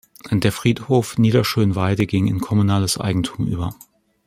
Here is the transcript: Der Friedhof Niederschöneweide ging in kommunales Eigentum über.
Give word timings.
Der 0.31 0.51
Friedhof 0.51 1.19
Niederschöneweide 1.19 2.07
ging 2.07 2.25
in 2.25 2.39
kommunales 2.41 2.99
Eigentum 2.99 3.45
über. 3.45 3.75